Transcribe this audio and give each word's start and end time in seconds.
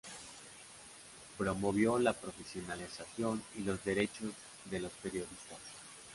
Promovió 1.37 1.99
la 1.99 2.13
profesionalización 2.13 3.43
y 3.55 3.59
los 3.59 3.83
derechos 3.83 4.33
de 4.65 4.79
los 4.79 4.91
periodistas. 4.93 5.59